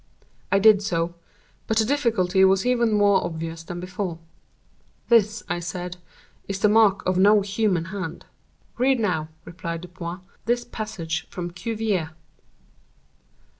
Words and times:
I 0.51 0.57
did 0.57 0.81
so; 0.81 1.13
but 1.67 1.77
the 1.77 1.85
difficulty 1.85 2.43
was 2.43 2.65
even 2.65 2.91
more 2.91 3.23
obvious 3.23 3.61
than 3.61 3.79
before. 3.79 4.17
"This," 5.09 5.43
I 5.47 5.59
said, 5.59 5.97
"is 6.47 6.57
the 6.57 6.69
mark 6.69 7.05
of 7.05 7.19
no 7.19 7.41
human 7.41 7.85
hand." 7.93 8.25
"Read 8.79 8.99
now," 8.99 9.27
replied 9.45 9.81
Dupin, 9.81 10.21
"this 10.45 10.65
passage 10.65 11.27
from 11.29 11.51
Cuvier." 11.51 12.15